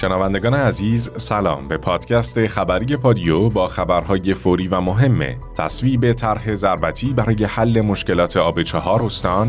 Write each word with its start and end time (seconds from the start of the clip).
شنوندگان 0.00 0.54
عزیز 0.54 1.10
سلام. 1.16 1.68
به 1.68 1.76
پادکست 1.76 2.46
خبری 2.46 2.96
پادیو 2.96 3.48
با 3.48 3.68
خبرهای 3.68 4.34
فوری 4.34 4.68
و 4.68 4.80
مهمه 4.80 5.36
تصویب 5.54 6.12
طرح 6.12 6.54
ضربتی 6.54 7.12
برای 7.12 7.44
حل 7.44 7.80
مشکلات 7.80 8.36
آب 8.36 8.62
چهار 8.62 9.02
استان 9.02 9.48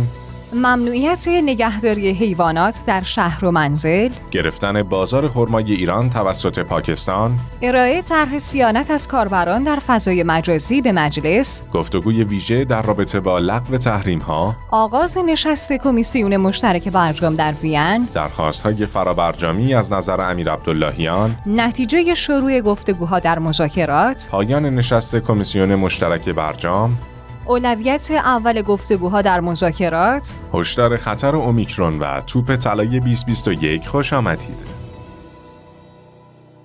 ممنوعیت 0.53 1.27
نگهداری 1.27 2.09
حیوانات 2.09 2.79
در 2.85 3.01
شهر 3.01 3.45
و 3.45 3.51
منزل. 3.51 4.09
گرفتن 4.31 4.83
بازار 4.83 5.27
خرمای 5.27 5.73
ایران 5.73 6.09
توسط 6.09 6.59
پاکستان. 6.59 7.39
ارائه 7.61 8.01
طرح 8.01 8.39
سیانت 8.39 8.91
از 8.91 9.07
کاربران 9.07 9.63
در 9.63 9.79
فضای 9.87 10.23
مجازی 10.23 10.81
به 10.81 10.91
مجلس. 10.91 11.63
گفتگوی 11.73 12.23
ویژه 12.23 12.65
در 12.65 12.81
رابطه 12.81 13.19
با 13.19 13.39
لغو 13.39 13.77
تحریم 13.77 14.19
ها 14.19 14.55
آغاز 14.71 15.17
نشست 15.17 15.73
کمیسیون 15.73 16.37
مشترک 16.37 16.89
برجام 16.89 17.35
در 17.35 17.51
وین. 17.51 18.07
درخواست 18.13 18.61
های 18.61 18.85
فرابرجامی 18.85 19.73
از 19.73 19.91
نظر 19.91 20.21
امیر 20.21 20.51
عبداللهیان. 20.51 21.35
نتیجه 21.45 22.15
شروع 22.15 22.61
گفتگوها 22.61 23.19
در 23.19 23.39
مذاکرات. 23.39 24.27
پایان 24.31 24.65
نشست 24.65 25.15
کمیسیون 25.15 25.75
مشترک 25.75 26.29
برجام. 26.29 26.97
اولویت 27.47 28.11
اول 28.11 28.61
گفتگوها 28.61 29.21
در 29.21 29.39
مذاکرات؟ 29.39 30.33
هشدار 30.53 30.97
خطر 30.97 31.35
اومیکرون 31.35 31.99
و 31.99 32.21
توپ 32.21 32.55
طلای 32.55 32.99
2021 32.99 33.87
خوش 33.87 34.13
آمدید. 34.13 34.76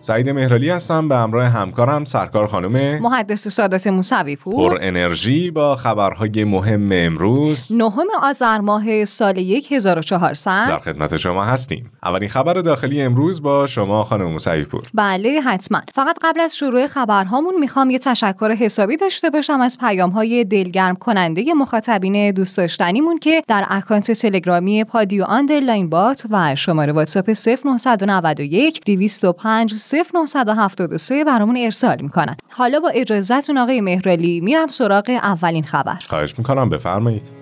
سعید 0.03 0.29
مهرالی 0.29 0.71
هستم 0.71 1.09
به 1.09 1.17
همراه 1.17 1.47
همکارم 1.47 2.05
سرکار 2.05 2.47
خانم 2.47 3.03
محدث 3.03 3.49
سادات 3.49 3.87
موسوی 3.87 4.37
پور. 4.37 4.71
پر 4.71 4.79
انرژی 4.81 5.51
با 5.51 5.77
خبرهای 5.77 6.45
مهم 6.45 6.91
امروز. 6.93 7.67
نهم 7.71 8.07
آذر 8.23 8.59
ماه 8.59 9.05
سال 9.05 9.39
1400 9.71 10.69
در 10.69 10.79
خدمت 10.79 11.17
شما 11.17 11.45
هستیم. 11.45 11.91
اولین 12.03 12.29
خبر 12.29 12.55
داخلی 12.55 13.03
امروز 13.03 13.43
با 13.43 13.67
شما 13.67 14.05
خانم 14.05 14.25
موسوی 14.25 14.65
پور. 14.65 14.83
بله 14.95 15.41
حتما. 15.41 15.81
فقط 15.95 16.17
قبل 16.23 16.41
از 16.41 16.57
شروع 16.57 16.87
خبرهامون 16.87 17.59
می‌خوام 17.61 17.91
یه 17.91 17.99
تشکر 17.99 18.53
حسابی 18.53 18.97
داشته 18.97 19.31
باشم 19.31 19.61
از 19.61 19.79
پیام 19.79 20.11
های 20.11 20.45
دلگرم 20.45 20.97
کننده 20.97 21.45
مخاطبین 21.57 22.31
دوست 22.31 22.57
داشتنیمون 22.57 23.19
که 23.19 23.43
در 23.49 23.67
اکانت 23.69 24.13
تلگرامی 24.13 24.85
پادیو 24.85 25.25
underline 25.25 25.91
bot 25.91 26.27
و 26.31 26.55
شماره 26.55 26.93
واتساپ 26.93 27.31
0991 27.31 28.81
205 28.85 29.75
0973 29.95 31.25
برامون 31.25 31.57
ارسال 31.57 31.97
می‌کنن. 32.01 32.37
حالا 32.51 32.81
با 32.81 32.89
اجازهتون 32.89 33.59
آقای 33.59 33.81
مهرالی 33.81 34.41
میرم 34.41 34.67
سراغ 34.67 35.11
اولین 35.23 35.65
خبر. 35.65 35.99
خواهش 36.09 36.39
می‌کنم 36.39 36.71
بفرمایید. 36.71 37.42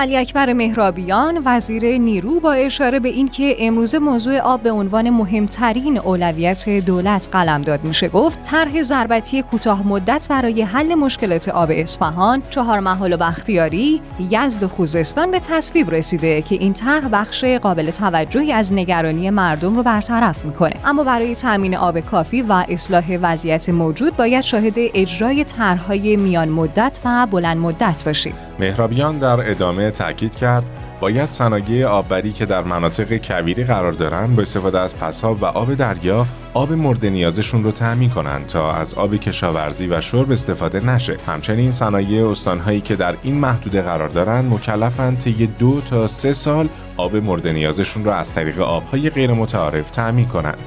علی 0.00 0.16
اکبر 0.16 0.52
مهرابیان 0.52 1.42
وزیر 1.44 1.98
نیرو 1.98 2.40
با 2.40 2.52
اشاره 2.52 3.00
به 3.00 3.08
اینکه 3.08 3.56
امروزه 3.58 3.98
موضوع 3.98 4.38
آب 4.38 4.62
به 4.62 4.70
عنوان 4.70 5.10
مهمترین 5.10 5.98
اولویت 5.98 6.68
دولت 6.68 7.28
قلمداد 7.32 7.84
میشه 7.84 8.08
گفت 8.08 8.40
طرح 8.40 8.82
ضربتی 8.82 9.42
کوتاه 9.42 9.86
مدت 9.86 10.26
برای 10.30 10.62
حل 10.62 10.94
مشکلات 10.94 11.48
آب 11.48 11.70
اصفهان 11.72 12.42
چهار 12.50 12.80
محل 12.80 13.12
و 13.12 13.16
بختیاری 13.16 14.00
یزد 14.30 14.62
و 14.62 14.68
خوزستان 14.68 15.30
به 15.30 15.38
تصویب 15.38 15.90
رسیده 15.90 16.42
که 16.42 16.54
این 16.54 16.72
طرح 16.72 17.08
بخش 17.12 17.44
قابل 17.44 17.90
توجهی 17.90 18.52
از 18.52 18.72
نگرانی 18.72 19.30
مردم 19.30 19.76
رو 19.76 19.82
برطرف 19.82 20.44
می‌کنه. 20.44 20.74
اما 20.84 21.04
برای 21.04 21.34
تامین 21.34 21.76
آب 21.76 22.00
کافی 22.00 22.42
و 22.42 22.64
اصلاح 22.68 23.18
وضعیت 23.22 23.68
موجود 23.68 24.16
باید 24.16 24.44
شاهد 24.44 24.74
اجرای 24.76 25.44
طرحهای 25.44 26.16
میان 26.16 26.48
مدت 26.48 27.00
و 27.04 27.26
بلند 27.30 27.56
مدت 27.56 28.02
باشیم. 28.06 28.34
مهرابیان 28.58 29.18
در 29.18 29.50
ادامه 29.50 29.89
تاکید 29.90 30.34
کرد 30.34 30.64
باید 31.00 31.30
صنایع 31.30 31.86
آببری 31.86 32.32
که 32.32 32.46
در 32.46 32.62
مناطق 32.62 33.16
کویری 33.16 33.64
قرار 33.64 33.92
دارند 33.92 34.36
با 34.36 34.42
استفاده 34.42 34.80
از 34.80 34.96
پساب 34.98 35.42
و 35.42 35.44
آب 35.44 35.74
دریا 35.74 36.26
آب 36.54 36.72
مورد 36.72 37.06
نیازشون 37.06 37.64
رو 37.64 37.72
تأمین 37.72 38.10
کنند 38.10 38.46
تا 38.46 38.72
از 38.72 38.94
آب 38.94 39.14
کشاورزی 39.14 39.86
و 39.86 40.00
شرب 40.00 40.30
استفاده 40.30 40.80
نشه. 40.80 41.16
همچنین 41.26 41.70
صنایع 41.70 42.28
استانهایی 42.28 42.80
که 42.80 42.96
در 42.96 43.16
این 43.22 43.34
محدوده 43.34 43.82
قرار 43.82 44.08
دارند 44.08 44.54
مکلفند 44.54 45.18
طی 45.18 45.46
دو 45.46 45.80
تا 45.80 46.06
سه 46.06 46.32
سال 46.32 46.68
آب 46.96 47.16
مورد 47.16 47.48
نیازشون 47.48 48.04
رو 48.04 48.10
از 48.10 48.34
طریق 48.34 48.60
آبهای 48.60 49.10
غیر 49.10 49.32
متعارف 49.32 49.90
تأمین 49.90 50.28
کنند 50.28 50.58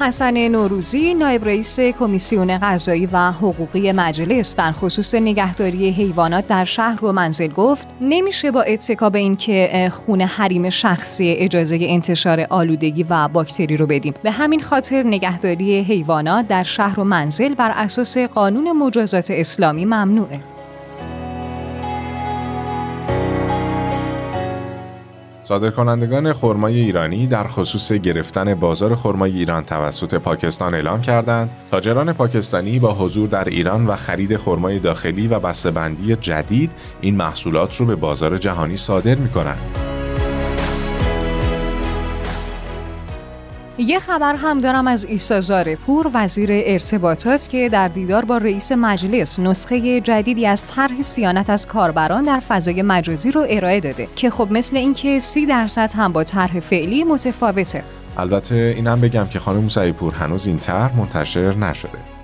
حسن 0.00 0.48
نوروزی 0.48 1.14
نایب 1.14 1.44
رئیس 1.44 1.80
کمیسیون 1.80 2.58
غذایی 2.58 3.06
و 3.06 3.32
حقوقی 3.32 3.92
مجلس 3.92 4.56
در 4.56 4.72
خصوص 4.72 5.14
نگهداری 5.14 5.90
حیوانات 5.90 6.48
در 6.48 6.64
شهر 6.64 7.04
و 7.04 7.12
منزل 7.12 7.48
گفت 7.48 7.88
نمیشه 8.00 8.50
با 8.50 8.62
اتکا 8.62 9.10
به 9.10 9.18
اینکه 9.18 9.90
خون 9.92 10.20
حریم 10.20 10.70
شخصی 10.70 11.32
اجازه 11.38 11.78
انتشار 11.80 12.46
آلودگی 12.50 13.02
و 13.10 13.28
باکتری 13.28 13.76
رو 13.76 13.86
بدیم. 13.86 14.14
به 14.22 14.30
همین 14.30 14.62
خاطر 14.62 15.02
نگهداری 15.02 15.80
حیوانات 15.80 16.48
در 16.48 16.62
شهر 16.62 17.00
و 17.00 17.04
منزل 17.04 17.54
بر 17.54 17.70
اساس 17.70 18.18
قانون 18.18 18.72
مجازات 18.72 19.30
اسلامی 19.30 19.84
ممنوعه. 19.84 20.55
صادرکنندگان 25.48 26.32
خرمای 26.32 26.80
ایرانی 26.80 27.26
در 27.26 27.46
خصوص 27.46 27.92
گرفتن 27.92 28.54
بازار 28.54 28.94
خرمای 28.94 29.32
ایران 29.32 29.64
توسط 29.64 30.14
پاکستان 30.14 30.74
اعلام 30.74 31.02
کردند 31.02 31.50
تاجران 31.70 32.12
پاکستانی 32.12 32.78
با 32.78 32.94
حضور 32.94 33.28
در 33.28 33.44
ایران 33.44 33.86
و 33.86 33.96
خرید 33.96 34.36
خرمای 34.36 34.78
داخلی 34.78 35.28
و 35.28 35.40
بسته‌بندی 35.40 36.16
جدید 36.16 36.72
این 37.00 37.16
محصولات 37.16 37.76
رو 37.76 37.86
به 37.86 37.96
بازار 37.96 38.36
جهانی 38.36 38.76
صادر 38.76 39.14
می‌کنند. 39.14 39.95
یه 43.78 43.98
خبر 43.98 44.34
هم 44.34 44.60
دارم 44.60 44.86
از 44.86 45.04
ایسا 45.04 45.40
زارپور 45.40 46.10
وزیر 46.14 46.48
ارتباطات 46.52 47.48
که 47.48 47.68
در 47.68 47.88
دیدار 47.88 48.24
با 48.24 48.38
رئیس 48.38 48.72
مجلس 48.72 49.38
نسخه 49.38 50.00
جدیدی 50.00 50.46
از 50.46 50.66
طرح 50.66 51.02
سیانت 51.02 51.50
از 51.50 51.66
کاربران 51.66 52.22
در 52.22 52.40
فضای 52.48 52.82
مجازی 52.82 53.30
رو 53.30 53.46
ارائه 53.48 53.80
داده 53.80 54.08
که 54.16 54.30
خب 54.30 54.48
مثل 54.50 54.76
اینکه 54.76 55.20
سی 55.20 55.46
درصد 55.46 55.92
هم 55.96 56.12
با 56.12 56.24
طرح 56.24 56.60
فعلی 56.60 57.04
متفاوته. 57.04 57.84
البته 58.16 58.54
اینم 58.76 59.00
بگم 59.00 59.26
که 59.26 59.38
خانم 59.38 59.60
موسوی 59.60 59.92
پور 59.92 60.14
هنوز 60.14 60.46
این 60.46 60.58
طرح 60.58 60.96
منتشر 60.96 61.56
نشده. 61.56 62.15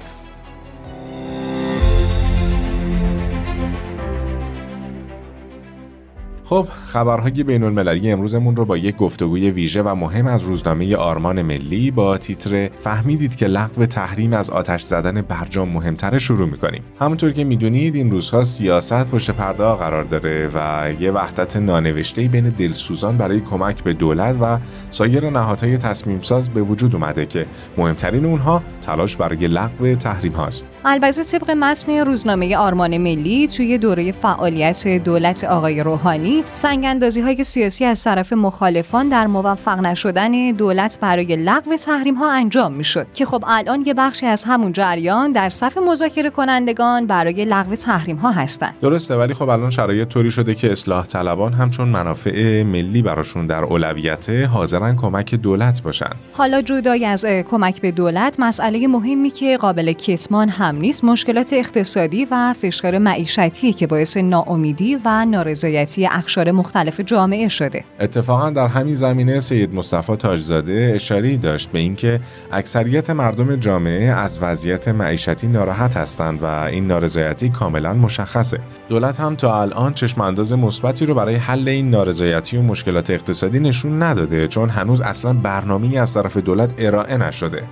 خب 6.52 6.68
خبرهای 6.86 7.42
بین 7.42 7.62
المللی 7.62 8.10
امروزمون 8.10 8.56
رو 8.56 8.64
با 8.64 8.76
یک 8.76 8.96
گفتگوی 8.96 9.50
ویژه 9.50 9.82
و 9.82 9.94
مهم 9.94 10.26
از 10.26 10.42
روزنامه 10.42 10.96
آرمان 10.96 11.42
ملی 11.42 11.90
با 11.90 12.18
تیتر 12.18 12.68
فهمیدید 12.78 13.36
که 13.36 13.46
لغو 13.46 13.86
تحریم 13.86 14.32
از 14.32 14.50
آتش 14.50 14.82
زدن 14.82 15.22
برجام 15.22 15.68
مهمتره 15.68 16.18
شروع 16.18 16.48
می‌کنیم. 16.48 16.82
همونطور 17.00 17.32
که 17.32 17.44
می‌دونید 17.44 17.94
این 17.94 18.10
روزها 18.10 18.42
سیاست 18.42 19.10
پشت 19.10 19.30
پرده 19.30 19.74
قرار 19.74 20.04
داره 20.04 20.50
و 20.54 20.88
یه 21.00 21.10
وحدت 21.10 21.56
نانوشته 21.56 22.22
بین 22.22 22.48
دلسوزان 22.48 23.16
برای 23.16 23.40
کمک 23.40 23.82
به 23.84 23.92
دولت 23.92 24.36
و 24.40 24.58
سایر 24.90 25.30
نهادهای 25.30 25.78
تصمیم 25.78 26.18
ساز 26.22 26.50
به 26.50 26.62
وجود 26.62 26.94
اومده 26.94 27.26
که 27.26 27.46
مهمترین 27.76 28.24
اونها 28.24 28.62
تلاش 28.82 29.16
برای 29.16 29.46
لغو 29.46 29.94
تحریم 29.94 30.32
هاست. 30.32 30.66
البته 30.84 31.22
طبق 31.22 31.50
متن 31.50 31.92
روزنامه 31.92 32.56
آرمان 32.56 32.98
ملی 32.98 33.48
توی 33.48 33.78
دوره 33.78 34.12
فعالیت 34.12 34.86
دولت 34.86 35.44
آقای 35.44 35.82
روحانی 35.82 36.41
سنگ 36.50 36.84
اندازی 36.84 37.20
های 37.20 37.44
سیاسی 37.44 37.84
از 37.84 38.04
طرف 38.04 38.32
مخالفان 38.32 39.08
در 39.08 39.26
موفق 39.26 39.78
نشدن 39.78 40.52
دولت 40.52 40.98
برای 41.00 41.36
لغو 41.36 41.76
تحریم 41.76 42.14
ها 42.14 42.30
انجام 42.30 42.72
می 42.72 42.84
شد 42.84 43.06
که 43.14 43.26
خب 43.26 43.44
الان 43.46 43.82
یه 43.86 43.94
بخشی 43.94 44.26
از 44.26 44.44
همون 44.44 44.72
جریان 44.72 45.32
در 45.32 45.48
صف 45.48 45.78
مذاکره 45.78 46.30
کنندگان 46.30 47.06
برای 47.06 47.44
لغو 47.44 47.74
تحریم 47.74 48.16
ها 48.16 48.32
هستند 48.32 48.74
درسته 48.82 49.14
ولی 49.16 49.34
خب 49.34 49.48
الان 49.48 49.70
شرایط 49.70 50.08
طوری 50.08 50.30
شده 50.30 50.54
که 50.54 50.72
اصلاح 50.72 51.06
طلبان 51.06 51.52
همچون 51.52 51.88
منافع 51.88 52.62
ملی 52.62 53.02
براشون 53.02 53.46
در 53.46 53.64
اولویت 53.64 54.30
حاضرن 54.30 54.96
کمک 54.96 55.34
دولت 55.34 55.82
باشن. 55.82 56.10
حالا 56.32 56.62
جدای 56.62 57.04
از 57.04 57.26
کمک 57.26 57.80
به 57.80 57.90
دولت 57.90 58.40
مسئله 58.40 58.86
مهمی 58.86 59.30
که 59.30 59.56
قابل 59.56 59.92
کتمان 59.92 60.48
هم 60.48 60.76
نیست 60.76 61.04
مشکلات 61.04 61.52
اقتصادی 61.52 62.26
و 62.30 62.54
فشار 62.60 62.98
معیشتی 62.98 63.72
که 63.72 63.86
باعث 63.86 64.16
ناامیدی 64.16 64.98
و 65.04 65.24
نارضایتی 65.24 66.06
اقشار 66.32 66.52
مختلف 66.52 67.00
جامعه 67.00 67.48
شده. 67.48 67.84
اتفاقا 68.00 68.50
در 68.50 68.68
همین 68.68 68.94
زمینه 68.94 69.40
سید 69.40 69.74
مصطفی 69.74 70.16
تاجزاده 70.16 70.92
اشاره 70.94 71.36
داشت 71.36 71.70
به 71.70 71.78
اینکه 71.78 72.20
اکثریت 72.52 73.10
مردم 73.10 73.56
جامعه 73.56 74.04
از 74.04 74.42
وضعیت 74.42 74.88
معیشتی 74.88 75.46
ناراحت 75.46 75.96
هستند 75.96 76.42
و 76.42 76.46
این 76.46 76.86
نارضایتی 76.86 77.48
کاملا 77.48 77.92
مشخصه. 77.92 78.58
دولت 78.88 79.20
هم 79.20 79.36
تا 79.36 79.62
الان 79.62 79.94
چشم 79.94 80.20
انداز 80.20 80.54
مثبتی 80.54 81.06
رو 81.06 81.14
برای 81.14 81.34
حل 81.34 81.68
این 81.68 81.90
نارضایتی 81.90 82.56
و 82.56 82.62
مشکلات 82.62 83.10
اقتصادی 83.10 83.60
نشون 83.60 84.02
نداده 84.02 84.48
چون 84.48 84.68
هنوز 84.68 85.00
اصلا 85.00 85.32
برنامه‌ای 85.32 85.98
از 85.98 86.14
طرف 86.14 86.36
دولت 86.36 86.70
ارائه 86.78 87.16
نشده. 87.16 87.62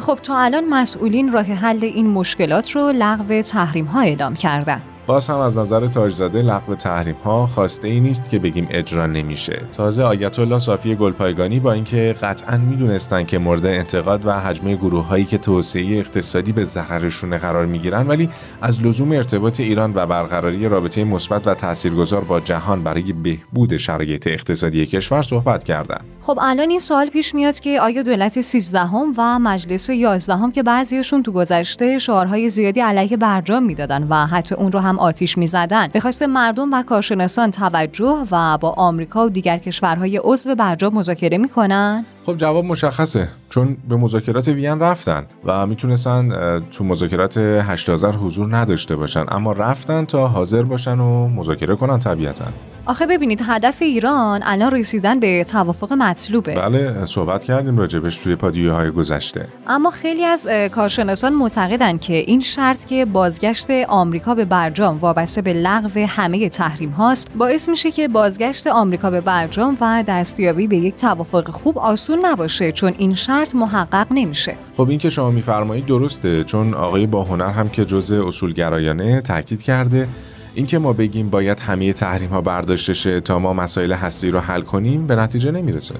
خب 0.00 0.18
تا 0.22 0.38
الان 0.38 0.68
مسئولین 0.68 1.32
راه 1.32 1.44
حل 1.44 1.84
این 1.84 2.06
مشکلات 2.06 2.70
رو 2.70 2.92
لغو 2.96 3.42
تحریم 3.42 3.84
ها 3.84 4.00
اعلام 4.00 4.34
کردن. 4.34 4.80
باز 5.10 5.28
هم 5.28 5.38
از 5.38 5.58
نظر 5.58 5.86
تاجزاده 5.86 6.42
لغو 6.42 6.74
تحریم 6.74 7.16
ها 7.24 7.46
خواسته 7.46 7.88
ای 7.88 8.00
نیست 8.00 8.30
که 8.30 8.38
بگیم 8.38 8.68
اجرا 8.70 9.06
نمیشه. 9.06 9.62
تازه 9.76 10.02
آیت 10.02 10.38
الله 10.38 10.58
صافی 10.58 10.94
گلپایگانی 10.94 11.60
با 11.60 11.72
اینکه 11.72 12.14
قطعا 12.22 12.56
می‌دونستن 12.56 13.24
که 13.24 13.38
مورد 13.38 13.66
انتقاد 13.66 14.26
و 14.26 14.32
حجمه 14.32 14.76
گروه 14.76 15.06
هایی 15.06 15.24
که 15.24 15.38
توسعه 15.38 15.98
اقتصادی 15.98 16.52
به 16.52 16.64
ضررشون 16.64 17.38
قرار 17.38 17.66
می‌گیرن 17.66 18.08
ولی 18.08 18.28
از 18.62 18.82
لزوم 18.82 19.12
ارتباط 19.12 19.60
ایران 19.60 19.92
و 19.94 20.06
برقراری 20.06 20.68
رابطه 20.68 21.04
مثبت 21.04 21.46
و 21.46 21.54
تاثیرگذار 21.54 22.24
با 22.24 22.40
جهان 22.40 22.82
برای 22.82 23.12
بهبود 23.12 23.76
شرایط 23.76 24.26
اقتصادی 24.26 24.86
کشور 24.86 25.22
صحبت 25.22 25.64
کردن. 25.64 26.00
خب 26.20 26.38
الان 26.42 26.70
این 26.70 26.78
سوال 26.78 27.06
پیش 27.06 27.34
میاد 27.34 27.58
که 27.58 27.80
آیا 27.80 28.02
دولت 28.02 28.40
13 28.40 28.80
و 29.16 29.38
مجلس 29.38 29.90
11 29.90 30.52
که 30.54 30.62
بعضیشون 30.62 31.22
تو 31.22 31.32
گذشته 31.32 31.98
شعارهای 31.98 32.48
زیادی 32.48 32.80
علیه 32.80 33.16
برجام 33.16 33.62
می‌دادن 33.62 34.06
و 34.10 34.26
حتی 34.26 34.54
اون 34.54 34.72
رو 34.72 34.80
هم 34.80 34.99
آتیش 35.00 35.38
می‌زدن. 35.38 35.88
به 35.88 36.00
خواست 36.00 36.22
مردم 36.22 36.72
و 36.72 36.82
کارشناسان 36.82 37.50
توجه 37.50 38.26
و 38.30 38.58
با 38.58 38.70
آمریکا 38.70 39.26
و 39.26 39.30
دیگر 39.30 39.58
کشورهای 39.58 40.20
عضو 40.24 40.54
برجام 40.54 40.94
مذاکره 40.94 41.38
می‌کنن؟ 41.38 42.04
خب 42.26 42.36
جواب 42.36 42.64
مشخصه 42.64 43.28
چون 43.50 43.76
به 43.88 43.96
مذاکرات 43.96 44.48
وین 44.48 44.80
رفتن 44.80 45.26
و 45.44 45.66
می‌تونستن 45.66 46.28
تو 46.70 46.84
مذاکرات 46.84 47.38
8000 47.38 48.16
حضور 48.16 48.56
نداشته 48.56 48.96
باشن 48.96 49.24
اما 49.28 49.52
رفتن 49.52 50.04
تا 50.04 50.28
حاضر 50.28 50.62
باشن 50.62 51.00
و 51.00 51.28
مذاکره 51.28 51.76
کنن 51.76 51.98
طبیعتا. 51.98 52.44
آخه 52.86 53.06
ببینید 53.06 53.40
هدف 53.46 53.82
ایران 53.82 54.40
الان 54.44 54.70
رسیدن 54.70 55.20
به 55.20 55.44
توافق 55.44 55.92
مطلوبه. 55.92 56.54
بله 56.54 57.04
صحبت 57.04 57.44
کردیم 57.44 57.78
راجبش 57.78 58.16
توی 58.16 58.36
پادیه 58.36 58.72
های 58.72 58.90
گذشته. 58.90 59.48
اما 59.66 59.90
خیلی 59.90 60.24
از 60.24 60.48
کارشناسان 60.72 61.32
معتقدن 61.32 61.98
که 61.98 62.14
این 62.14 62.40
شرط 62.40 62.84
که 62.84 63.04
بازگشت 63.04 63.70
آمریکا 63.88 64.34
به 64.34 64.44
برجام 64.44 64.98
وابسته 64.98 65.42
به 65.42 65.52
لغو 65.52 66.06
همه 66.08 66.48
تحریم 66.48 66.90
هاست 66.90 67.28
باعث 67.38 67.68
میشه 67.68 67.90
که 67.90 68.08
بازگشت 68.08 68.66
آمریکا 68.66 69.10
به 69.10 69.20
برجام 69.20 69.76
و 69.80 70.04
دستیابی 70.08 70.66
به 70.66 70.76
یک 70.76 70.94
توافق 70.94 71.50
خوب 71.50 71.78
آسون 71.78 72.09
نباشه 72.22 72.72
چون 72.72 72.94
این 72.98 73.14
شرط 73.14 73.54
محقق 73.54 74.06
نمیشه. 74.10 74.56
خب 74.76 74.88
این 74.88 74.98
که 74.98 75.08
شما 75.08 75.30
میفرمایید 75.30 75.86
درسته 75.86 76.44
چون 76.44 76.74
آقای 76.74 77.06
با 77.06 77.24
هنر 77.24 77.50
هم 77.50 77.68
که 77.68 77.84
جزء 77.84 78.26
اصولگرایانه 78.26 79.20
تاکید 79.20 79.62
کرده 79.62 80.08
اینکه 80.54 80.78
ما 80.78 80.92
بگیم 80.92 81.30
باید 81.30 81.60
همه 81.60 81.92
تحریم 81.92 82.30
ها 82.30 82.40
برداشته 82.40 82.92
شه 82.92 83.20
تا 83.20 83.38
ما 83.38 83.52
مسائل 83.52 83.92
هستی 83.92 84.30
رو 84.30 84.40
حل 84.40 84.60
کنیم 84.60 85.06
به 85.06 85.16
نتیجه 85.16 85.50
نمی‌رسه. 85.50 85.94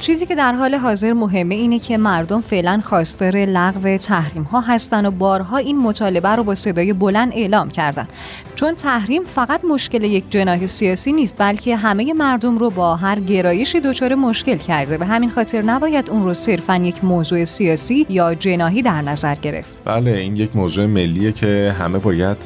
چیزی 0.00 0.26
که 0.26 0.34
در 0.34 0.52
حال 0.52 0.74
حاضر 0.74 1.12
مهمه 1.12 1.54
اینه 1.54 1.78
که 1.78 1.98
مردم 1.98 2.40
فعلا 2.40 2.80
خواستار 2.84 3.36
لغو 3.36 3.96
تحریم 3.96 4.42
ها 4.42 4.60
هستن 4.60 5.06
و 5.06 5.10
بارها 5.10 5.56
این 5.56 5.78
مطالبه 5.78 6.28
رو 6.28 6.44
با 6.44 6.54
صدای 6.54 6.92
بلند 6.92 7.32
اعلام 7.34 7.68
کردن. 7.68 8.08
چون 8.54 8.74
تحریم 8.74 9.22
فقط 9.24 9.60
مشکل 9.64 10.04
یک 10.04 10.24
جناح 10.30 10.66
سیاسی 10.66 11.12
نیست 11.12 11.34
بلکه 11.38 11.76
همه 11.76 12.12
مردم 12.12 12.58
رو 12.58 12.70
با 12.70 12.96
هر 12.96 13.20
گرایشی 13.20 13.80
دچار 13.80 14.14
مشکل 14.14 14.56
کرده. 14.56 14.98
و 14.98 15.04
همین 15.04 15.30
خاطر 15.30 15.62
نباید 15.62 16.10
اون 16.10 16.24
رو 16.24 16.34
صرفا 16.34 16.76
یک 16.76 17.04
موضوع 17.04 17.44
سیاسی 17.44 18.06
یا 18.08 18.34
جناحی 18.34 18.82
در 18.82 19.02
نظر 19.02 19.34
گرفت. 19.34 19.76
بله 19.84 20.10
این 20.10 20.36
یک 20.36 20.56
موضوع 20.56 20.86
ملیه 20.86 21.32
که 21.32 21.74
همه 21.78 21.98
باید 21.98 22.36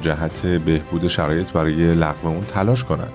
جهت 0.00 0.46
بهبود 0.92 1.06
شرایط 1.06 1.52
برای 1.52 1.94
لغو 1.94 2.28
اون 2.28 2.40
تلاش 2.40 2.84
کنند 2.84 3.12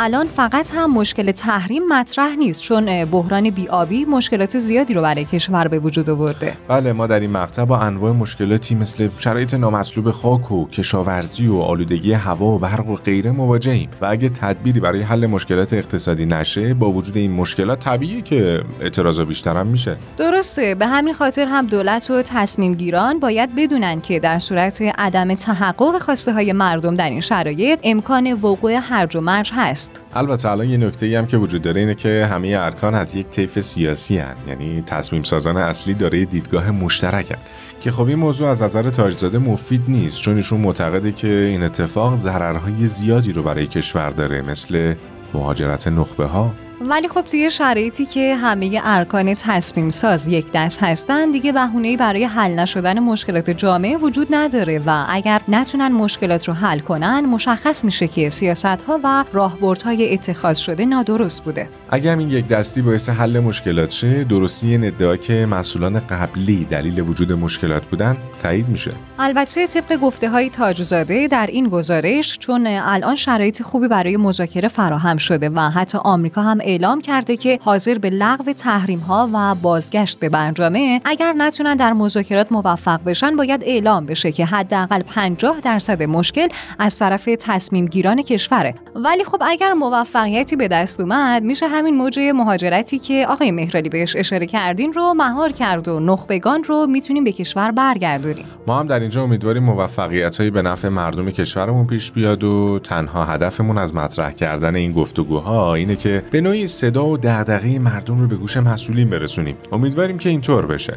الان 0.00 0.26
فقط 0.26 0.70
هم 0.74 0.94
مشکل 0.94 1.32
تحریم 1.32 1.82
مطرح 1.88 2.36
نیست 2.36 2.62
چون 2.62 3.04
بحران 3.04 3.50
بیابی 3.50 4.04
مشکلات 4.04 4.58
زیادی 4.58 4.94
رو 4.94 5.02
برای 5.02 5.24
کشور 5.24 5.68
به 5.68 5.78
وجود 5.78 6.10
آورده. 6.10 6.56
بله 6.68 6.92
ما 6.92 7.06
در 7.06 7.20
این 7.20 7.30
مقطع 7.30 7.64
با 7.64 7.78
انواع 7.78 8.12
مشکلاتی 8.12 8.74
مثل 8.74 9.08
شرایط 9.18 9.54
نامطلوب 9.54 10.10
خاک 10.10 10.52
و 10.52 10.68
کشاورزی 10.68 11.46
و 11.46 11.58
آلودگی 11.58 12.12
هوا 12.12 12.46
و 12.46 12.58
برق 12.58 12.88
و 12.88 12.94
غیره 12.94 13.30
مواجهیم. 13.30 13.90
و 14.00 14.06
اگه 14.06 14.28
تدبیری 14.28 14.80
برای 14.80 15.02
حل 15.02 15.26
مشکلات 15.26 15.72
اقتصادی 15.72 16.26
نشه 16.26 16.74
با 16.74 16.90
وجود 16.90 17.16
این 17.16 17.32
مشکلات 17.32 17.80
طبیعیه 17.80 18.22
که 18.22 18.62
اعتراضا 18.80 19.24
بیشتر 19.24 19.56
هم 19.56 19.66
میشه. 19.66 19.96
درسته 20.16 20.74
به 20.74 20.86
همین 20.86 21.14
خاطر 21.14 21.46
هم 21.46 21.66
دولت 21.66 22.10
و 22.10 22.22
تصمیم 22.22 22.74
گیران 22.74 23.20
باید 23.20 23.54
بدونن 23.56 24.00
که 24.00 24.20
در 24.20 24.38
صورت 24.38 24.82
عدم 24.98 25.34
تحقق 25.34 26.02
خواسته 26.02 26.32
های 26.32 26.52
مردم 26.52 26.96
در 26.96 27.10
این 27.10 27.20
شرایط 27.20 27.78
امکان 27.82 28.32
وقوع 28.32 28.72
هرج 28.72 29.16
و 29.16 29.20
مرج 29.20 29.50
هست. 29.54 29.87
البته 30.14 30.50
الان 30.50 30.70
یه 30.70 30.76
نکته 30.76 31.06
ای 31.06 31.14
هم 31.14 31.26
که 31.26 31.36
وجود 31.36 31.62
داره 31.62 31.80
اینه 31.80 31.94
که 31.94 32.28
همه 32.30 32.48
ارکان 32.48 32.94
از 32.94 33.14
یک 33.14 33.26
طیف 33.26 33.60
سیاسی 33.60 34.18
هن. 34.18 34.36
یعنی 34.48 34.82
تصمیم 34.86 35.22
سازان 35.22 35.56
اصلی 35.56 35.94
داره 35.94 36.24
دیدگاه 36.24 36.70
مشترکن 36.70 37.38
که 37.80 37.90
خب 37.90 38.06
این 38.06 38.18
موضوع 38.18 38.48
از 38.48 38.62
نظر 38.62 38.82
تاجزاده 38.82 39.38
مفید 39.38 39.82
نیست 39.88 40.20
چون 40.20 40.36
ایشون 40.36 40.60
معتقده 40.60 41.12
که 41.12 41.28
این 41.28 41.62
اتفاق 41.62 42.14
ضررهای 42.14 42.86
زیادی 42.86 43.32
رو 43.32 43.42
برای 43.42 43.66
کشور 43.66 44.10
داره 44.10 44.42
مثل 44.42 44.94
مهاجرت 45.34 45.88
نخبه 45.88 46.26
ها 46.26 46.54
ولی 46.80 47.08
خب 47.08 47.20
توی 47.20 47.50
شرایطی 47.50 48.06
که 48.06 48.36
همه 48.36 48.80
ارکان 48.84 49.34
تصمیم 49.34 49.90
ساز 49.90 50.28
یک 50.28 50.46
دست 50.54 50.82
هستن 50.82 51.30
دیگه 51.30 51.52
بهونه‌ای 51.52 51.96
برای 51.96 52.24
حل 52.24 52.50
نشدن 52.50 52.98
مشکلات 52.98 53.50
جامعه 53.50 53.96
وجود 53.96 54.28
نداره 54.30 54.82
و 54.86 55.04
اگر 55.08 55.40
نتونن 55.48 55.92
مشکلات 55.92 56.48
رو 56.48 56.54
حل 56.54 56.78
کنن 56.78 57.20
مشخص 57.26 57.84
میشه 57.84 58.08
که 58.08 58.30
سیاست 58.30 58.64
ها 58.64 59.00
و 59.04 59.24
راهبردهای 59.32 60.14
اتخاذ 60.14 60.58
شده 60.58 60.84
نادرست 60.84 61.44
بوده. 61.44 61.68
اگر 61.90 62.18
این 62.18 62.30
یک 62.30 62.48
دستی 62.48 62.82
باعث 62.82 63.10
حل 63.10 63.40
مشکلات 63.40 63.90
شه 63.90 64.24
درستی 64.24 64.68
این 64.70 64.84
ادعا 64.84 65.16
که 65.16 65.46
مسئولان 65.46 66.00
قبلی 66.00 66.64
دلیل 66.64 67.00
وجود 67.00 67.32
مشکلات 67.32 67.84
بودن 67.84 68.16
تایید 68.42 68.68
میشه. 68.68 68.92
البته 69.18 69.66
طبق 69.66 69.96
گفته 69.96 70.30
های 70.30 70.50
تاجزاده 70.50 71.28
در 71.28 71.46
این 71.46 71.68
گزارش 71.68 72.38
چون 72.38 72.66
الان 72.66 73.14
شرایط 73.14 73.62
خوبی 73.62 73.88
برای 73.88 74.16
مذاکره 74.16 74.68
فراهم 74.68 75.16
شده 75.16 75.50
و 75.50 75.60
حتی 75.60 75.98
آمریکا 75.98 76.42
هم 76.42 76.58
اعلام 76.68 77.00
کرده 77.00 77.36
که 77.36 77.58
حاضر 77.62 77.98
به 77.98 78.10
لغو 78.10 78.52
تحریم 78.52 78.98
ها 78.98 79.28
و 79.32 79.54
بازگشت 79.54 80.20
به 80.20 80.28
برجامه 80.28 81.00
اگر 81.04 81.32
نتونن 81.32 81.76
در 81.76 81.92
مذاکرات 81.92 82.52
موفق 82.52 83.00
بشن 83.06 83.36
باید 83.36 83.62
اعلام 83.64 84.06
بشه 84.06 84.32
که 84.32 84.44
حداقل 84.44 85.02
50 85.02 85.60
درصد 85.60 86.02
مشکل 86.02 86.48
از 86.78 86.98
طرف 86.98 87.28
تصمیم 87.40 87.86
گیران 87.86 88.22
کشوره. 88.22 88.74
ولی 88.94 89.24
خب 89.24 89.42
اگر 89.46 89.72
موفقیتی 89.72 90.56
به 90.56 90.68
دست 90.68 91.00
اومد 91.00 91.42
میشه 91.42 91.68
همین 91.68 91.94
موجه 91.94 92.32
مهاجرتی 92.32 92.98
که 92.98 93.26
آقای 93.28 93.50
مهرالی 93.50 93.88
بهش 93.88 94.16
اشاره 94.16 94.46
کردین 94.46 94.92
رو 94.92 95.14
مهار 95.14 95.52
کرد 95.52 95.88
و 95.88 96.00
نخبگان 96.00 96.64
رو 96.64 96.86
می‌تونیم 96.86 97.24
به 97.24 97.32
کشور 97.32 97.70
برگردونیم. 97.70 98.44
ما 98.66 98.80
هم 98.80 98.86
در 98.86 99.00
اینجا 99.00 99.22
امیدواریم 99.22 99.62
موفقیتهایی 99.62 100.50
به 100.50 100.62
نفع 100.62 100.88
مردم 100.88 101.30
کشورمون 101.30 101.86
پیش 101.86 102.12
بیاد 102.12 102.44
و 102.44 102.78
تنها 102.78 103.24
هدفمون 103.24 103.78
از 103.78 103.94
مطرح 103.94 104.32
کردن 104.32 104.74
این 104.76 104.92
گفتگوها 104.92 105.74
اینه 105.74 105.96
که 105.96 106.22
به 106.30 106.40
نوعی 106.40 106.57
صدا 106.66 107.06
و 107.06 107.16
دغدغه 107.16 107.78
مردم 107.78 108.20
رو 108.20 108.26
به 108.26 108.36
گوش 108.36 108.56
مسئولین 108.56 109.10
برسونیم 109.10 109.56
امیدواریم 109.72 110.18
که 110.18 110.28
اینطور 110.28 110.66
بشه 110.66 110.94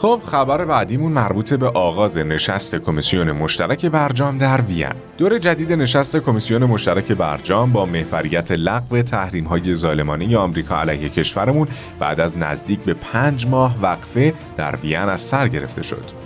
خب 0.00 0.20
خبر 0.24 0.64
بعدیمون 0.64 1.12
مربوط 1.12 1.54
به 1.54 1.68
آغاز 1.68 2.18
نشست 2.18 2.76
کمیسیون 2.76 3.32
مشترک 3.32 3.86
برجام 3.86 4.38
در 4.38 4.60
وین. 4.60 4.92
دور 5.18 5.38
جدید 5.38 5.72
نشست 5.72 6.16
کمیسیون 6.16 6.64
مشترک 6.64 7.12
برجام 7.12 7.72
با 7.72 7.86
محوریت 7.86 8.52
لغو 8.52 9.02
تحریم 9.02 9.44
های 9.44 9.74
ظالمانه 9.74 10.36
آمریکا 10.36 10.80
علیه 10.80 11.08
کشورمون 11.08 11.68
بعد 11.98 12.20
از 12.20 12.38
نزدیک 12.38 12.80
به 12.80 12.94
پنج 12.94 13.46
ماه 13.46 13.82
وقفه 13.82 14.34
در 14.56 14.76
وین 14.76 14.96
از 14.96 15.20
سر 15.20 15.48
گرفته 15.48 15.82
شد. 15.82 16.17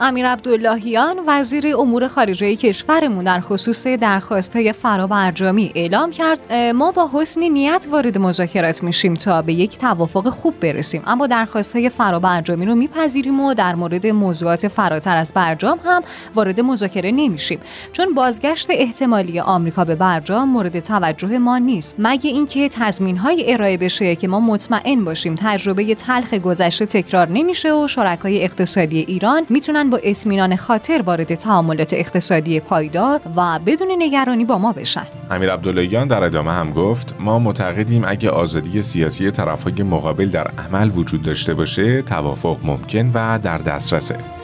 امیر 0.00 0.28
عبداللهیان 0.28 1.16
وزیر 1.26 1.76
امور 1.76 2.08
خارجه 2.08 2.56
کشورمون 2.56 3.24
در 3.24 3.40
خصوص 3.40 3.86
درخواست 3.86 4.56
های 4.56 4.72
فرابرجامی 4.72 5.72
اعلام 5.74 6.10
کرد 6.10 6.52
ما 6.52 6.92
با 6.92 7.10
حسن 7.12 7.40
نیت 7.40 7.86
وارد 7.90 8.18
مذاکرات 8.18 8.82
میشیم 8.82 9.14
تا 9.14 9.42
به 9.42 9.52
یک 9.52 9.78
توافق 9.78 10.28
خوب 10.28 10.60
برسیم. 10.60 11.02
اما 11.06 11.26
درخواست 11.26 11.76
های 11.76 11.88
فرابرجامی 11.88 12.66
رو 12.66 12.74
میپذیریم 12.74 13.40
و 13.40 13.54
در 13.54 13.74
مورد 13.74 14.06
موضوعات 14.06 14.68
فراتر 14.68 15.16
از 15.16 15.32
برجام 15.34 15.80
هم 15.84 16.02
وارد 16.34 16.60
مذاکره 16.60 17.10
نمیشیم. 17.10 17.60
چون 17.92 18.14
بازگشت 18.14 18.66
احتمالی 18.70 19.40
آمریکا 19.40 19.84
به 19.84 19.94
برجام 19.94 20.48
مورد 20.48 20.80
توجه 20.80 21.38
ما 21.38 21.58
نیست. 21.58 21.94
مگه 21.98 22.30
اینکه 22.30 22.68
تضمین 22.68 23.16
های 23.16 23.52
ارائه 23.52 23.76
بشه 23.76 24.16
که 24.16 24.28
ما 24.28 24.40
مطمئن 24.40 25.04
باشیم 25.04 25.34
تجربه 25.38 25.94
تلخ 25.94 26.34
گذشته 26.34 26.86
تکرار 26.86 27.28
نمیشه 27.28 27.72
و 27.72 27.88
شرکای 27.88 28.44
اقتصادی 28.44 28.98
ایران 28.98 29.46
می‌تونن 29.48 29.87
با 29.90 30.00
اطمینان 30.02 30.56
خاطر 30.56 31.02
وارد 31.02 31.34
تعاملات 31.34 31.92
اقتصادی 31.92 32.60
پایدار 32.60 33.20
و 33.36 33.58
بدون 33.66 33.88
نگرانی 33.98 34.44
با 34.44 34.58
ما 34.58 34.72
بشن. 34.72 35.06
امیر 35.30 35.52
عبداللهیان 35.52 36.08
در 36.08 36.24
ادامه 36.24 36.52
هم 36.52 36.72
گفت 36.72 37.14
ما 37.20 37.38
معتقدیم 37.38 38.04
اگه 38.06 38.30
آزادی 38.30 38.82
سیاسی 38.82 39.30
طرفهای 39.30 39.82
مقابل 39.82 40.28
در 40.28 40.48
عمل 40.48 40.90
وجود 40.94 41.22
داشته 41.22 41.54
باشه 41.54 42.02
توافق 42.02 42.56
ممکن 42.62 43.10
و 43.14 43.38
در 43.42 43.58
دسترسه. 43.58 44.37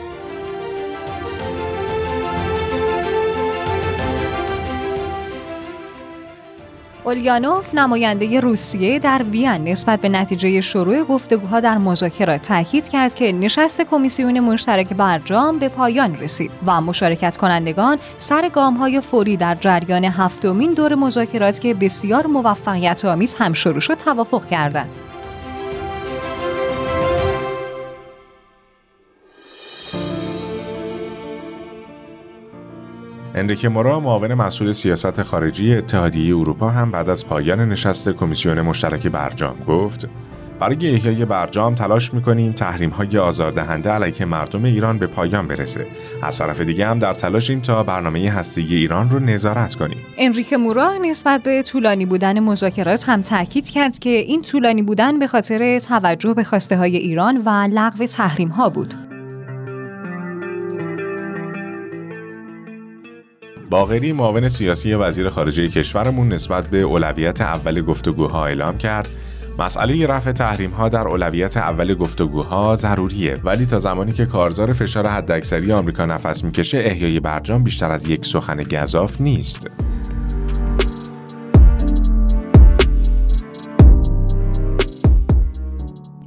اولیانوف 7.05 7.75
نماینده 7.75 8.39
روسیه 8.39 8.99
در 8.99 9.23
وین 9.23 9.47
نسبت 9.47 10.01
به 10.01 10.09
نتیجه 10.09 10.61
شروع 10.61 11.03
گفتگوها 11.03 11.59
در 11.59 11.77
مذاکرات 11.77 12.41
تاکید 12.41 12.87
کرد 12.87 13.13
که 13.13 13.31
نشست 13.31 13.81
کمیسیون 13.81 14.39
مشترک 14.39 14.89
برجام 14.89 15.59
به 15.59 15.69
پایان 15.69 16.15
رسید 16.15 16.51
و 16.65 16.81
مشارکت 16.81 17.37
کنندگان 17.37 17.97
سر 18.17 18.49
گام 18.49 18.73
های 18.73 19.01
فوری 19.01 19.37
در 19.37 19.55
جریان 19.55 20.05
هفتمین 20.05 20.73
دور 20.73 20.95
مذاکرات 20.95 21.59
که 21.59 21.73
بسیار 21.73 22.27
موفقیت 22.27 23.05
آمیز 23.05 23.35
هم 23.35 23.53
شروع 23.53 23.79
شد 23.79 23.93
توافق 23.93 24.49
کردند. 24.49 24.89
اندریک 33.37 33.65
مورا 33.65 33.99
معاون 33.99 34.33
مسئول 34.33 34.71
سیاست 34.71 35.23
خارجی 35.23 35.75
اتحادیه 35.75 36.37
اروپا 36.37 36.69
هم 36.69 36.91
بعد 36.91 37.09
از 37.09 37.27
پایان 37.27 37.69
نشست 37.69 38.09
کمیسیون 38.09 38.61
مشترک 38.61 39.07
برجام 39.07 39.55
گفت 39.67 40.07
برای 40.59 40.95
احیای 40.95 41.25
برجام 41.25 41.75
تلاش 41.75 42.13
می‌کنیم 42.13 42.51
تحریم 42.51 42.89
های 42.89 43.17
آزاردهنده 43.17 43.89
علیه 43.89 44.25
مردم 44.25 44.63
ایران 44.63 44.97
به 44.97 45.07
پایان 45.07 45.47
برسه. 45.47 45.87
از 46.23 46.37
طرف 46.37 46.61
دیگه 46.61 46.87
هم 46.87 46.99
در 46.99 47.13
تلاشیم 47.13 47.59
تا 47.59 47.83
برنامه 47.83 48.31
هستی 48.31 48.61
ایران 48.61 49.09
رو 49.09 49.19
نظارت 49.19 49.75
کنیم. 49.75 49.97
انریک 50.17 50.53
مورا 50.53 50.97
نسبت 50.97 51.43
به 51.43 51.63
طولانی 51.63 52.05
بودن 52.05 52.39
مذاکرات 52.39 53.09
هم 53.09 53.21
تاکید 53.21 53.69
کرد 53.69 53.99
که 53.99 54.09
این 54.09 54.41
طولانی 54.41 54.81
بودن 54.81 55.19
به 55.19 55.27
خاطر 55.27 55.79
توجه 55.79 56.33
به 56.33 56.43
خواسته 56.43 56.77
های 56.77 56.97
ایران 56.97 57.41
و 57.45 57.49
لغو 57.49 58.05
تحریم 58.05 58.49
ها 58.49 58.69
بود. 58.69 59.14
باغری 63.69 64.11
معاون 64.11 64.47
سیاسی 64.47 64.93
وزیر 64.93 65.29
خارجه 65.29 65.67
کشورمون 65.67 66.33
نسبت 66.33 66.69
به 66.69 66.81
اولویت 66.81 67.41
اول 67.41 67.81
گفتگوها 67.81 68.45
اعلام 68.45 68.77
کرد. 68.77 69.09
مسئله 69.59 70.07
رفع 70.07 70.31
تحریم 70.31 70.69
ها 70.69 70.89
در 70.89 71.07
اولویت 71.07 71.57
اول 71.57 71.95
گفتگوها 71.95 72.75
ضروریه 72.75 73.35
ولی 73.43 73.65
تا 73.65 73.79
زمانی 73.79 74.11
که 74.11 74.25
کارزار 74.25 74.73
فشار 74.73 75.07
حداکثری 75.07 75.71
آمریکا 75.71 76.05
نفس 76.05 76.43
می‌کشه 76.43 76.77
احیای 76.77 77.19
برجام 77.19 77.63
بیشتر 77.63 77.91
از 77.91 78.09
یک 78.09 78.25
سخن 78.25 78.63
گذاف 78.63 79.21
نیست. 79.21 79.67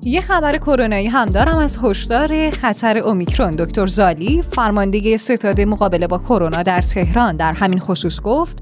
یه 0.08 0.20
خبر 0.20 0.56
کرونایی 0.56 1.06
هم 1.06 1.26
دارم 1.26 1.58
از 1.58 1.78
هشدار 1.82 2.50
خطر 2.50 2.98
اومیکرون. 2.98 3.50
دکتر 3.50 3.86
زالی 3.86 4.42
فرمانده 4.42 5.16
ستاد 5.16 5.60
مقابله 5.60 6.06
با 6.06 6.18
کرونا 6.18 6.62
در 6.62 6.80
تهران 6.80 7.36
در 7.36 7.52
همین 7.60 7.78
خصوص 7.78 8.20
گفت 8.20 8.58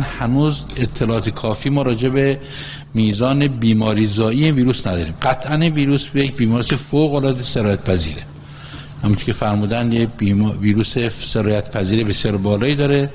هنوز 0.00 0.64
اطلاعات 0.76 1.28
کافی 1.28 1.70
ما 1.70 1.82
راجع 1.82 2.08
به 2.08 2.38
میزان 2.94 3.48
بیماری 3.48 4.06
زایی 4.06 4.50
ویروس 4.50 4.86
نداریم. 4.86 5.14
قطعا 5.22 5.58
ویروس 5.58 6.04
به 6.04 6.24
یک 6.24 6.36
بیماری 6.36 6.76
فوق 6.90 7.14
العاده 7.14 7.42
سرایت 7.42 7.84
پذیره. 7.84 8.22
همونطور 9.02 9.24
که 9.24 9.32
فرمودن 9.32 9.92
یه 9.92 10.08
ویروس 10.60 10.98
سرایت 11.32 11.76
پذیری 11.76 12.04
بسیار 12.04 12.36
بالایی 12.36 12.74
داره. 12.74 13.10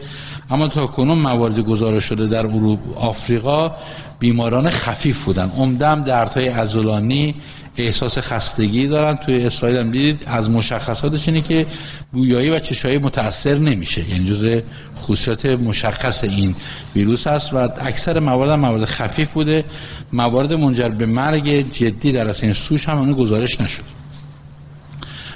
اما 0.49 0.67
تا 0.67 0.85
کنون 0.87 1.17
موارد 1.17 1.59
گزارش 1.59 2.03
شده 2.03 2.27
در 2.27 2.45
اروپا 2.45 2.99
آفریقا 2.99 3.71
بیماران 4.19 4.69
خفیف 4.69 5.25
بودن. 5.25 5.49
عمدم 5.49 6.03
دردهای 6.03 6.47
عضلانی 6.47 7.35
احساس 7.77 8.17
خستگی 8.17 8.87
دارن. 8.87 9.15
توی 9.15 9.45
اسرائیل 9.45 9.77
هم 9.77 9.91
دیدید 9.91 10.21
از 10.25 10.49
مشخصاتش 10.49 11.27
اینه 11.27 11.41
که 11.41 11.65
بویایی 12.11 12.49
و 12.49 12.59
چشایی 12.59 12.97
متاثر 12.97 13.57
نمیشه. 13.57 14.09
یعنی 14.09 14.25
جز 14.25 14.61
خصوصیات 14.97 15.45
مشخص 15.45 16.23
این 16.23 16.55
ویروس 16.95 17.27
است 17.27 17.53
و 17.53 17.57
اکثر 17.57 18.19
موارد 18.19 18.49
هم 18.49 18.59
موارد 18.59 18.85
خفیف 18.85 19.31
بوده. 19.31 19.65
موارد 20.13 20.53
منجر 20.53 20.89
به 20.89 21.05
مرگ 21.05 21.71
جدی 21.71 22.11
در 22.11 22.29
اصل 22.29 22.45
این 22.45 22.53
سوش 22.53 22.89
هم 22.89 23.13
گزارش 23.13 23.61
نشد. 23.61 24.04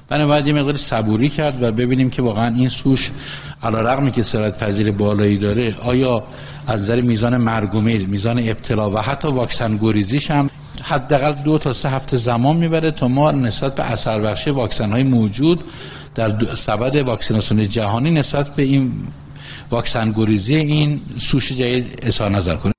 بنابراین 0.10 0.48
یه 0.48 0.54
مقدار 0.54 0.78
صبوری 0.78 1.30
کرد 1.30 1.64
و 1.64 1.72
ببینیم 1.72 2.10
که 2.10 2.22
واقعا 2.22 2.56
این 2.56 2.70
سوش 2.70 3.12
علا 3.64 3.82
رقمی 3.82 4.12
که 4.12 4.24
سرعت 4.24 4.64
پذیر 4.64 4.92
بالایی 4.92 5.38
داره 5.38 5.76
آیا 5.84 6.24
از 6.68 6.82
نظر 6.82 7.02
میزان 7.02 7.38
مرگ 7.38 7.76
و 7.76 7.82
میزان 7.82 8.40
ابتلا 8.40 8.92
و 8.92 8.98
حتی 8.98 9.28
واکسن 9.28 9.78
گریزیش 9.78 10.32
هم 10.32 10.50
حداقل 10.84 11.34
دو 11.44 11.58
تا 11.58 11.74
سه 11.74 11.90
هفته 11.90 12.18
زمان 12.18 12.58
می‌بره 12.58 12.92
تا 12.92 13.08
ما 13.08 13.32
نسبت 13.32 13.76
به 13.76 13.92
اثر 13.92 14.20
بخشی 14.20 14.50
واکسن 14.50 14.92
های 14.92 15.04
موجود 15.04 15.64
در 16.16 16.56
سبد 16.56 16.96
واکسیناسیون 16.96 17.70
جهانی 17.70 18.12
نسبت 18.12 18.56
به 18.56 18.64
این 18.64 18.92
واکسن 19.72 20.12
گریزی 20.12 20.56
این 20.56 21.02
سوش 21.18 21.52
جدید 21.52 22.00
اظهار 22.02 22.32
نظر 22.32 22.56
کنیم. 22.56 22.79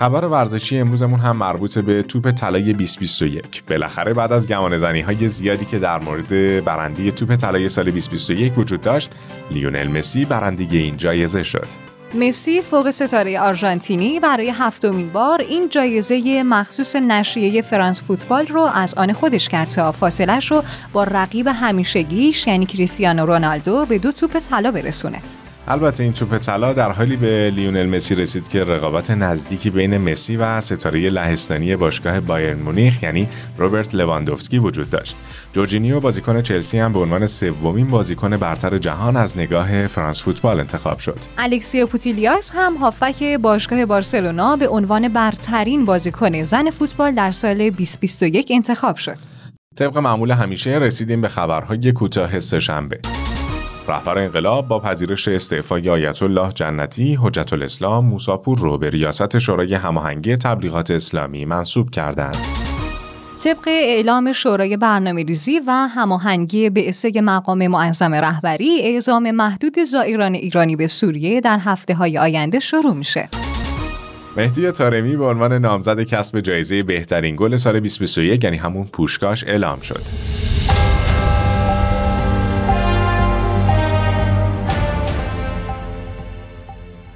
خبر 0.00 0.24
ورزشی 0.24 0.78
امروزمون 0.78 1.20
هم 1.20 1.36
مربوط 1.36 1.78
به 1.78 2.02
توپ 2.02 2.30
طلای 2.30 2.72
2021 2.72 3.64
بالاخره 3.64 4.14
بعد 4.14 4.32
از 4.32 4.48
گمان 4.48 5.02
های 5.02 5.28
زیادی 5.28 5.64
که 5.64 5.78
در 5.78 5.98
مورد 5.98 6.64
برنده 6.64 7.10
توپ 7.10 7.34
طلای 7.34 7.68
سال 7.68 7.84
2021 7.84 8.58
وجود 8.58 8.80
داشت 8.80 9.10
لیونل 9.50 9.88
مسی 9.88 10.24
برنده 10.24 10.76
این 10.76 10.96
جایزه 10.96 11.42
شد. 11.42 11.66
مسی 12.14 12.62
فوق 12.62 12.90
ستاره 12.90 13.40
آرژانتینی 13.40 14.20
برای 14.20 14.50
هفتمین 14.50 15.08
بار 15.08 15.40
این 15.40 15.68
جایزه 15.68 16.42
مخصوص 16.42 16.96
نشریه 16.96 17.62
فرانس 17.62 18.02
فوتبال 18.02 18.46
رو 18.46 18.60
از 18.60 18.94
آن 18.94 19.12
خودش 19.12 19.48
کرد 19.48 19.68
تا 19.68 19.92
فاصلش 19.92 20.50
رو 20.50 20.62
با 20.92 21.04
رقیب 21.04 21.46
همیشگیش 21.46 22.46
یعنی 22.46 22.66
کریستیانو 22.66 23.26
رونالدو 23.26 23.86
به 23.86 23.98
دو 23.98 24.12
توپ 24.12 24.38
طلا 24.38 24.70
برسونه. 24.70 25.22
البته 25.70 26.04
این 26.04 26.12
توپ 26.12 26.38
طلا 26.38 26.72
در 26.72 26.92
حالی 26.92 27.16
به 27.16 27.50
لیونل 27.54 27.86
مسی 27.86 28.14
رسید 28.14 28.48
که 28.48 28.64
رقابت 28.64 29.10
نزدیکی 29.10 29.70
بین 29.70 29.98
مسی 29.98 30.36
و 30.36 30.60
ستاره 30.60 31.10
لهستانی 31.10 31.76
باشگاه 31.76 32.20
بایرن 32.20 32.58
مونیخ 32.58 33.02
یعنی 33.02 33.28
روبرت 33.58 33.94
لواندوفسکی 33.94 34.58
وجود 34.58 34.90
داشت. 34.90 35.16
جورجینیو 35.52 36.00
بازیکن 36.00 36.42
چلسی 36.42 36.78
هم 36.78 36.92
به 36.92 36.98
عنوان 36.98 37.26
سومین 37.26 37.86
بازیکن 37.86 38.36
برتر 38.36 38.78
جهان 38.78 39.16
از 39.16 39.38
نگاه 39.38 39.86
فرانس 39.86 40.22
فوتبال 40.22 40.60
انتخاب 40.60 40.98
شد. 40.98 41.18
الکسیو 41.38 41.86
پوتیلیاس 41.86 42.52
هم 42.54 42.74
هافک 42.76 43.22
باشگاه 43.22 43.86
بارسلونا 43.86 44.56
به 44.56 44.68
عنوان 44.68 45.08
برترین 45.08 45.84
بازیکن 45.84 46.42
زن 46.42 46.70
فوتبال 46.70 47.14
در 47.14 47.30
سال 47.30 47.70
2021 47.70 48.48
انتخاب 48.54 48.96
شد. 48.96 49.16
طبق 49.76 49.98
معمول 49.98 50.30
همیشه 50.30 50.70
رسیدیم 50.70 51.20
به 51.20 51.28
خبرهای 51.28 51.92
کوتاه 51.92 52.38
سهشنبه. 52.38 53.00
رهبر 53.88 54.18
انقلاب 54.18 54.68
با 54.68 54.78
پذیرش 54.78 55.28
استعفای 55.28 55.90
آیت 55.90 56.22
الله 56.22 56.52
جنتی 56.52 57.18
حجت 57.22 57.52
الاسلام 57.52 58.04
موساپور 58.06 58.58
رو 58.58 58.78
به 58.78 58.90
ریاست 58.90 59.38
شورای 59.38 59.74
هماهنگی 59.74 60.36
تبلیغات 60.36 60.90
اسلامی 60.90 61.44
منصوب 61.44 61.90
کردند. 61.90 62.36
طبق 63.44 63.68
اعلام 63.68 64.32
شورای 64.32 64.76
برنامه 64.76 65.22
ریزی 65.22 65.60
و 65.66 65.70
هماهنگی 65.70 66.70
بعثه 66.70 67.20
مقام 67.20 67.66
معظم 67.66 68.14
رهبری 68.14 68.80
اعزام 68.82 69.30
محدود 69.30 69.82
زائران 69.82 70.34
ایرانی 70.34 70.76
به 70.76 70.86
سوریه 70.86 71.40
در 71.40 71.58
هفته 71.58 71.94
های 71.94 72.18
آینده 72.18 72.60
شروع 72.60 72.94
میشه. 72.94 73.28
مهدی 74.36 74.70
تارمی 74.70 75.16
به 75.16 75.24
عنوان 75.24 75.52
نامزد 75.52 76.02
کسب 76.02 76.40
جایزه 76.40 76.82
بهترین 76.82 77.36
گل 77.36 77.56
سال 77.56 77.80
2021 77.80 78.44
یعنی 78.44 78.56
همون 78.56 78.84
پوشکاش 78.84 79.44
اعلام 79.44 79.80
شد. 79.80 80.49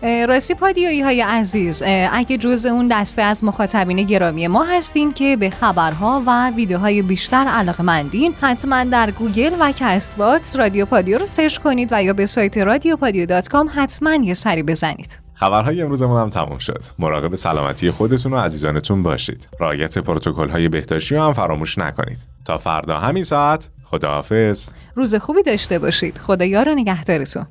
راستی 0.04 0.54
پادیایی 0.54 1.00
های 1.00 1.20
عزیز 1.20 1.82
اگه 2.12 2.38
جز 2.38 2.66
اون 2.66 2.88
دسته 2.88 3.22
از 3.22 3.44
مخاطبین 3.44 4.02
گرامی 4.02 4.46
ما 4.46 4.64
هستین 4.64 5.12
که 5.12 5.36
به 5.36 5.50
خبرها 5.50 6.22
و 6.26 6.50
ویدیوهای 6.50 7.02
بیشتر 7.02 7.36
علاقه 7.36 7.82
مندین 7.82 8.34
حتما 8.40 8.84
در 8.84 9.10
گوگل 9.10 9.52
و 9.60 9.72
Castbox 9.76 10.56
رادیو 10.56 10.86
پادیو 10.86 11.18
رو 11.18 11.26
search 11.26 11.58
کنید 11.58 11.88
و 11.92 12.02
یا 12.02 12.12
به 12.12 12.26
سایت 12.26 12.58
رادیو 12.58 12.96
پادیو 12.96 13.26
dot 13.26 13.48
com 13.48 13.70
حتما 13.74 14.14
یه 14.14 14.34
سری 14.34 14.62
بزنید. 14.62 15.18
خبرهای 15.34 15.82
امروزمون 15.82 16.20
هم 16.20 16.28
تموم 16.28 16.58
شد. 16.58 16.82
مراقب 16.98 17.34
سلامتی 17.34 17.90
خودتون 17.90 18.32
و 18.32 18.36
عزیزانتون 18.36 19.02
باشید. 19.02 19.48
رعایت 19.60 19.98
پروتکل 19.98 20.48
های 20.48 20.68
بهداشتی 20.68 21.14
رو 21.14 21.22
هم 21.22 21.32
فراموش 21.32 21.78
نکنید. 21.78 22.18
تا 22.44 22.58
فردا 22.58 22.98
همین 22.98 23.24
ساعت 23.24 23.70
خداحافظ. 23.84 24.68
روز 24.94 25.14
خوبی 25.14 25.42
داشته 25.42 25.78
باشید. 25.78 26.18
خدا 26.18 26.44
یار 26.44 26.68
نگهدارتون. 26.70 27.46